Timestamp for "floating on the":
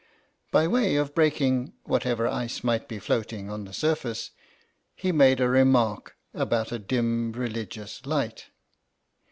2.97-3.71